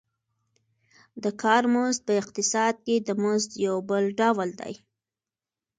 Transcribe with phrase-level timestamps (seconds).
[1.23, 4.73] د کار مزد په اقتصاد کې د مزد یو بل ډول دی